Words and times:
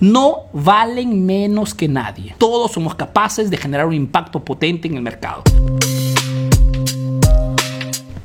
no 0.00 0.44
valen 0.52 1.26
menos 1.26 1.74
que 1.74 1.88
nadie. 1.88 2.34
Todos 2.38 2.72
somos 2.72 2.94
capaces 2.94 3.50
de 3.50 3.56
generar 3.56 3.86
un 3.86 3.94
impacto 3.94 4.44
potente 4.44 4.88
en 4.88 4.96
el 4.96 5.02
mercado 5.02 5.42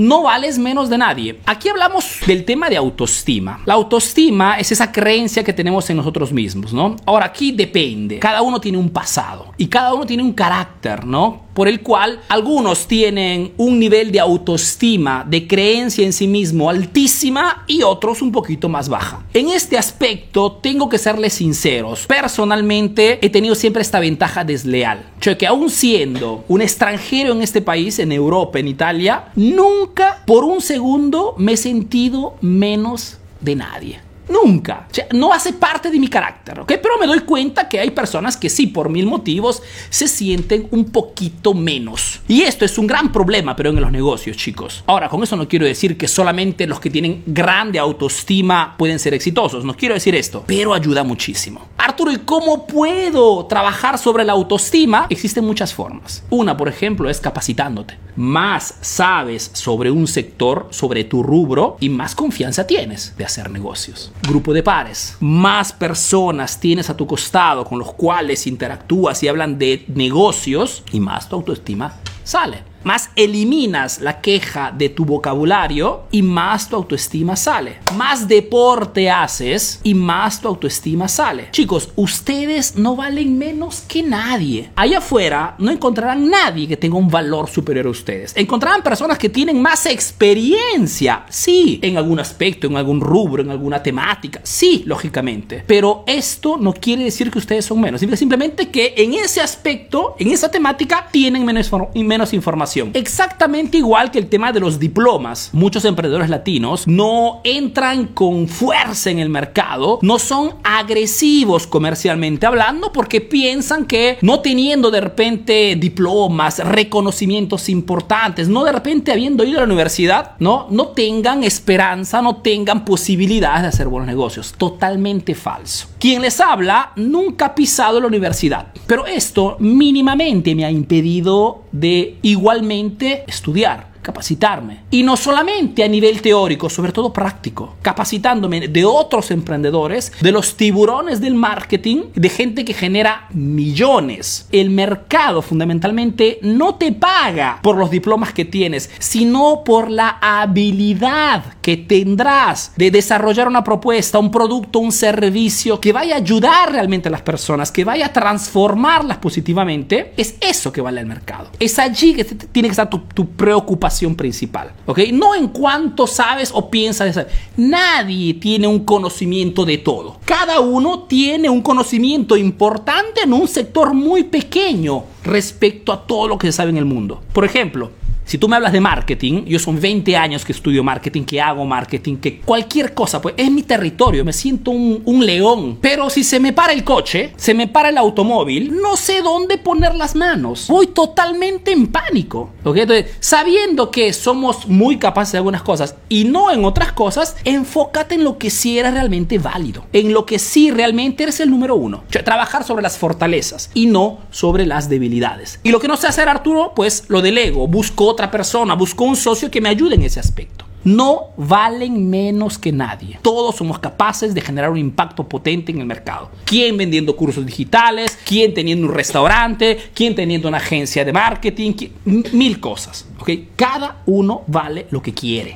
no 0.00 0.22
vales 0.22 0.58
menos 0.58 0.88
de 0.88 0.98
nadie. 0.98 1.40
Aquí 1.46 1.68
hablamos 1.68 2.20
del 2.26 2.44
tema 2.44 2.70
de 2.70 2.76
autoestima. 2.76 3.60
La 3.66 3.74
autoestima 3.74 4.58
es 4.58 4.72
esa 4.72 4.90
creencia 4.90 5.44
que 5.44 5.52
tenemos 5.52 5.88
en 5.90 5.98
nosotros 5.98 6.32
mismos, 6.32 6.72
¿no? 6.72 6.96
Ahora, 7.04 7.26
aquí 7.26 7.52
depende. 7.52 8.18
Cada 8.18 8.42
uno 8.42 8.60
tiene 8.60 8.78
un 8.78 8.88
pasado 8.88 9.52
y 9.58 9.66
cada 9.66 9.94
uno 9.94 10.06
tiene 10.06 10.22
un 10.22 10.32
carácter, 10.32 11.04
¿no? 11.04 11.49
Por 11.54 11.68
el 11.68 11.80
cual 11.80 12.20
algunos 12.28 12.86
tienen 12.86 13.52
un 13.56 13.78
nivel 13.78 14.12
de 14.12 14.20
autoestima, 14.20 15.24
de 15.28 15.46
creencia 15.46 16.04
en 16.04 16.12
sí 16.12 16.26
mismo 16.26 16.70
altísima 16.70 17.64
y 17.66 17.82
otros 17.82 18.22
un 18.22 18.32
poquito 18.32 18.68
más 18.68 18.88
baja. 18.88 19.24
En 19.34 19.48
este 19.48 19.78
aspecto 19.78 20.52
tengo 20.52 20.88
que 20.88 20.98
serles 20.98 21.34
sinceros. 21.34 22.06
Personalmente 22.06 23.18
he 23.24 23.30
tenido 23.30 23.54
siempre 23.54 23.82
esta 23.82 24.00
ventaja 24.00 24.44
desleal. 24.44 25.04
O 25.18 25.36
que 25.36 25.46
aún 25.46 25.70
siendo 25.70 26.44
un 26.48 26.60
extranjero 26.62 27.32
en 27.32 27.42
este 27.42 27.60
país, 27.62 27.98
en 27.98 28.12
Europa, 28.12 28.58
en 28.58 28.68
Italia, 28.68 29.26
nunca 29.36 30.22
por 30.26 30.44
un 30.44 30.60
segundo 30.60 31.34
me 31.38 31.52
he 31.52 31.56
sentido 31.56 32.34
menos 32.40 33.18
de 33.40 33.56
nadie. 33.56 34.09
Nunca. 34.30 34.86
no 35.12 35.32
hace 35.32 35.52
parte 35.52 35.90
de 35.90 35.98
mi 35.98 36.08
carácter, 36.08 36.60
¿ok? 36.60 36.74
Pero 36.80 36.98
me 36.98 37.06
doy 37.06 37.20
cuenta 37.20 37.68
que 37.68 37.80
hay 37.80 37.90
personas 37.90 38.36
que 38.36 38.48
sí, 38.48 38.68
por 38.68 38.88
mil 38.88 39.06
motivos, 39.06 39.62
se 39.90 40.06
sienten 40.06 40.68
un 40.70 40.86
poquito 40.86 41.52
menos. 41.52 42.20
Y 42.28 42.42
esto 42.42 42.64
es 42.64 42.78
un 42.78 42.86
gran 42.86 43.10
problema, 43.10 43.56
pero 43.56 43.70
en 43.70 43.80
los 43.80 43.90
negocios, 43.90 44.36
chicos. 44.36 44.84
Ahora, 44.86 45.08
con 45.08 45.22
eso 45.22 45.36
no 45.36 45.48
quiero 45.48 45.66
decir 45.66 45.96
que 45.96 46.06
solamente 46.06 46.66
los 46.66 46.78
que 46.78 46.90
tienen 46.90 47.24
grande 47.26 47.78
autoestima 47.78 48.76
pueden 48.78 49.00
ser 49.00 49.14
exitosos. 49.14 49.64
No 49.64 49.76
quiero 49.76 49.94
decir 49.94 50.14
esto, 50.14 50.44
pero 50.46 50.74
ayuda 50.74 51.02
muchísimo. 51.02 51.68
¿Y 52.08 52.16
cómo 52.18 52.66
puedo 52.66 53.44
trabajar 53.46 53.98
sobre 53.98 54.24
la 54.24 54.32
autoestima? 54.32 55.06
Existen 55.10 55.44
muchas 55.44 55.74
formas. 55.74 56.24
Una, 56.30 56.56
por 56.56 56.68
ejemplo, 56.68 57.10
es 57.10 57.20
capacitándote. 57.20 57.98
Más 58.16 58.78
sabes 58.80 59.50
sobre 59.52 59.90
un 59.90 60.06
sector, 60.06 60.68
sobre 60.70 61.04
tu 61.04 61.22
rubro, 61.22 61.76
y 61.80 61.88
más 61.90 62.14
confianza 62.14 62.66
tienes 62.66 63.16
de 63.16 63.24
hacer 63.24 63.50
negocios 63.50 64.12
grupo 64.30 64.52
de 64.52 64.62
pares, 64.62 65.16
más 65.18 65.72
personas 65.72 66.60
tienes 66.60 66.88
a 66.88 66.96
tu 66.96 67.06
costado 67.06 67.64
con 67.64 67.78
los 67.78 67.92
cuales 67.94 68.46
interactúas 68.46 69.22
y 69.22 69.28
hablan 69.28 69.58
de 69.58 69.84
negocios 69.88 70.84
y 70.92 71.00
más 71.00 71.28
tu 71.28 71.36
autoestima 71.36 71.94
sale 72.22 72.69
más 72.82 73.10
eliminas 73.16 74.00
la 74.00 74.20
queja 74.20 74.72
de 74.76 74.88
tu 74.88 75.04
vocabulario 75.04 76.04
y 76.10 76.22
más 76.22 76.68
tu 76.68 76.76
autoestima 76.76 77.36
sale. 77.36 77.78
Más 77.96 78.26
deporte 78.28 79.10
haces 79.10 79.80
y 79.82 79.94
más 79.94 80.40
tu 80.40 80.48
autoestima 80.48 81.08
sale. 81.08 81.48
Chicos, 81.50 81.90
ustedes 81.96 82.76
no 82.76 82.96
valen 82.96 83.36
menos 83.38 83.82
que 83.86 84.02
nadie. 84.02 84.70
Allá 84.76 84.98
afuera 84.98 85.54
no 85.58 85.70
encontrarán 85.70 86.28
nadie 86.30 86.68
que 86.68 86.76
tenga 86.76 86.96
un 86.96 87.08
valor 87.08 87.48
superior 87.48 87.86
a 87.86 87.90
ustedes. 87.90 88.32
Encontrarán 88.36 88.82
personas 88.82 89.18
que 89.18 89.28
tienen 89.28 89.60
más 89.60 89.86
experiencia. 89.86 91.24
Sí, 91.28 91.78
en 91.82 91.96
algún 91.96 92.20
aspecto, 92.20 92.66
en 92.66 92.76
algún 92.76 93.00
rubro, 93.00 93.42
en 93.42 93.50
alguna 93.50 93.82
temática. 93.82 94.40
Sí, 94.42 94.82
lógicamente. 94.86 95.64
Pero 95.66 96.04
esto 96.06 96.56
no 96.56 96.72
quiere 96.72 97.04
decir 97.04 97.30
que 97.30 97.38
ustedes 97.38 97.64
son 97.64 97.80
menos. 97.80 98.00
Simplemente 98.00 98.70
que 98.70 98.94
en 98.96 99.14
ese 99.14 99.40
aspecto, 99.40 100.16
en 100.18 100.28
esa 100.28 100.50
temática, 100.50 101.08
tienen 101.10 101.44
menos, 101.44 101.70
menos 101.94 102.32
información 102.32 102.69
Exactamente 102.94 103.78
igual 103.78 104.10
que 104.10 104.18
el 104.18 104.28
tema 104.28 104.52
de 104.52 104.60
los 104.60 104.78
diplomas. 104.78 105.50
Muchos 105.52 105.84
emprendedores 105.84 106.30
latinos 106.30 106.86
no 106.86 107.40
entran 107.44 108.06
con 108.06 108.48
fuerza 108.48 109.10
en 109.10 109.18
el 109.18 109.28
mercado, 109.28 109.98
no 110.02 110.18
son 110.18 110.54
agresivos 110.62 111.66
comercialmente 111.66 112.46
hablando 112.46 112.92
porque 112.92 113.20
piensan 113.20 113.86
que 113.86 114.18
no 114.22 114.40
teniendo 114.40 114.90
de 114.90 115.00
repente 115.00 115.76
diplomas, 115.76 116.58
reconocimientos 116.58 117.68
importantes, 117.68 118.48
no 118.48 118.64
de 118.64 118.72
repente 118.72 119.12
habiendo 119.12 119.44
ido 119.44 119.58
a 119.58 119.62
la 119.62 119.66
universidad, 119.66 120.32
no, 120.38 120.66
no 120.70 120.88
tengan 120.88 121.44
esperanza, 121.44 122.22
no 122.22 122.36
tengan 122.36 122.84
posibilidades 122.84 123.62
de 123.62 123.68
hacer 123.68 123.88
buenos 123.88 124.06
negocios. 124.06 124.54
Totalmente 124.56 125.34
falso. 125.34 125.89
Quien 126.00 126.22
les 126.22 126.40
habla 126.40 126.92
nunca 126.96 127.44
ha 127.44 127.54
pisado 127.54 128.00
la 128.00 128.06
universidad, 128.06 128.68
pero 128.86 129.04
esto 129.04 129.58
mínimamente 129.60 130.54
me 130.54 130.64
ha 130.64 130.70
impedido 130.70 131.64
de 131.72 132.16
igualmente 132.22 133.22
estudiar 133.28 133.89
capacitarme. 134.02 134.80
Y 134.90 135.02
no 135.02 135.16
solamente 135.16 135.84
a 135.84 135.88
nivel 135.88 136.22
teórico, 136.22 136.70
sobre 136.70 136.92
todo 136.92 137.12
práctico, 137.12 137.76
capacitándome 137.82 138.68
de 138.68 138.84
otros 138.84 139.30
emprendedores, 139.30 140.12
de 140.20 140.32
los 140.32 140.56
tiburones 140.56 141.20
del 141.20 141.34
marketing, 141.34 142.04
de 142.14 142.28
gente 142.28 142.64
que 142.64 142.74
genera 142.74 143.28
millones. 143.32 144.46
El 144.52 144.70
mercado 144.70 145.42
fundamentalmente 145.42 146.38
no 146.42 146.76
te 146.76 146.92
paga 146.92 147.60
por 147.62 147.76
los 147.76 147.90
diplomas 147.90 148.32
que 148.32 148.44
tienes, 148.44 148.90
sino 148.98 149.62
por 149.64 149.90
la 149.90 150.18
habilidad 150.20 151.44
que 151.60 151.76
tendrás 151.76 152.72
de 152.76 152.90
desarrollar 152.90 153.48
una 153.48 153.64
propuesta, 153.64 154.18
un 154.18 154.30
producto, 154.30 154.78
un 154.78 154.92
servicio 154.92 155.80
que 155.80 155.92
vaya 155.92 156.14
a 156.14 156.18
ayudar 156.18 156.72
realmente 156.72 157.08
a 157.08 157.12
las 157.12 157.22
personas, 157.22 157.70
que 157.70 157.84
vaya 157.84 158.06
a 158.06 158.12
transformarlas 158.12 159.18
positivamente. 159.18 160.14
Es 160.16 160.36
eso 160.40 160.72
que 160.72 160.80
vale 160.80 161.00
el 161.00 161.06
mercado. 161.06 161.50
Es 161.58 161.78
allí 161.78 162.14
que 162.14 162.24
tiene 162.24 162.68
que 162.68 162.72
estar 162.72 162.88
tu, 162.88 163.00
tu 163.00 163.28
preocupación 163.30 163.89
principal, 164.16 164.72
¿ok? 164.86 164.98
No 165.12 165.34
en 165.34 165.48
cuanto 165.48 166.06
sabes 166.06 166.50
o 166.54 166.70
piensas 166.70 167.06
de 167.06 167.12
saber. 167.12 167.32
Nadie 167.56 168.34
tiene 168.34 168.66
un 168.66 168.84
conocimiento 168.84 169.64
de 169.64 169.78
todo. 169.78 170.18
Cada 170.24 170.60
uno 170.60 171.04
tiene 171.04 171.50
un 171.50 171.62
conocimiento 171.62 172.36
importante 172.36 173.22
en 173.24 173.32
un 173.32 173.48
sector 173.48 173.94
muy 173.94 174.24
pequeño 174.24 175.04
respecto 175.24 175.92
a 175.92 176.06
todo 176.06 176.28
lo 176.28 176.38
que 176.38 176.48
se 176.48 176.52
sabe 176.52 176.70
en 176.70 176.78
el 176.78 176.84
mundo. 176.84 177.22
Por 177.32 177.44
ejemplo, 177.44 177.90
si 178.30 178.38
tú 178.38 178.48
me 178.48 178.54
hablas 178.54 178.70
de 178.70 178.80
marketing, 178.80 179.44
yo 179.44 179.58
son 179.58 179.80
20 179.80 180.16
años 180.16 180.44
que 180.44 180.52
estudio 180.52 180.84
marketing, 180.84 181.24
que 181.24 181.40
hago 181.40 181.64
marketing, 181.64 182.14
que 182.18 182.38
cualquier 182.38 182.94
cosa, 182.94 183.20
pues 183.20 183.34
es 183.36 183.50
mi 183.50 183.64
territorio, 183.64 184.24
me 184.24 184.32
siento 184.32 184.70
un, 184.70 185.02
un, 185.04 185.26
león. 185.26 185.78
Pero 185.80 186.08
si 186.10 186.22
se 186.22 186.38
me 186.38 186.52
para 186.52 186.72
el 186.72 186.84
coche, 186.84 187.32
se 187.36 187.54
me 187.54 187.66
para 187.66 187.88
el 187.88 187.98
automóvil, 187.98 188.80
no 188.80 188.96
sé 188.96 189.20
dónde 189.20 189.58
poner 189.58 189.96
las 189.96 190.14
manos. 190.14 190.68
Voy 190.68 190.86
totalmente 190.86 191.72
en 191.72 191.88
pánico. 191.88 192.50
Entonces, 192.58 193.16
sabiendo 193.18 193.90
que 193.90 194.12
somos 194.12 194.68
muy 194.68 194.96
capaces 194.96 195.32
de 195.32 195.38
algunas 195.38 195.62
cosas 195.62 195.96
y 196.08 196.22
no 196.22 196.52
en 196.52 196.64
otras 196.64 196.92
cosas, 196.92 197.34
enfócate 197.42 198.14
en 198.14 198.22
lo 198.22 198.38
que 198.38 198.50
sí 198.50 198.78
era 198.78 198.92
realmente 198.92 199.40
válido, 199.40 199.86
en 199.92 200.12
lo 200.12 200.24
que 200.24 200.38
sí 200.38 200.70
realmente 200.70 201.24
eres 201.24 201.40
el 201.40 201.50
número 201.50 201.74
uno. 201.74 202.04
O 202.08 202.12
sea, 202.12 202.22
trabajar 202.22 202.62
sobre 202.62 202.84
las 202.84 202.96
fortalezas 202.96 203.72
y 203.74 203.86
no 203.86 204.20
sobre 204.30 204.66
las 204.66 204.88
debilidades. 204.88 205.58
Y 205.64 205.70
lo 205.70 205.80
que 205.80 205.88
no 205.88 205.96
sé 205.96 206.06
hacer, 206.06 206.28
Arturo, 206.28 206.74
pues 206.76 207.06
lo 207.08 207.22
delego, 207.22 207.66
busco 207.66 208.06
otra 208.06 208.19
persona, 208.28 208.74
busco 208.74 209.04
un 209.04 209.14
socio 209.14 209.48
que 209.48 209.60
me 209.60 209.68
ayude 209.68 209.94
en 209.94 210.02
ese 210.02 210.18
aspecto. 210.18 210.64
No 210.82 211.28
valen 211.36 212.08
menos 212.08 212.58
que 212.58 212.72
nadie. 212.72 213.18
Todos 213.22 213.54
somos 213.56 213.78
capaces 213.78 214.34
de 214.34 214.40
generar 214.40 214.70
un 214.70 214.78
impacto 214.78 215.28
potente 215.28 215.70
en 215.70 215.78
el 215.80 215.86
mercado. 215.86 216.30
¿Quién 216.44 216.76
vendiendo 216.76 217.14
cursos 217.14 217.44
digitales? 217.44 218.18
¿Quién 218.24 218.54
teniendo 218.54 218.86
un 218.86 218.94
restaurante? 218.94 219.78
¿Quién 219.94 220.14
teniendo 220.14 220.48
una 220.48 220.56
agencia 220.56 221.04
de 221.04 221.12
marketing? 221.12 221.74
Mil 222.04 222.58
cosas. 222.60 223.06
¿ok? 223.20 223.30
Cada 223.56 223.98
uno 224.06 224.42
vale 224.46 224.86
lo 224.90 225.02
que 225.02 225.12
quiere. 225.12 225.54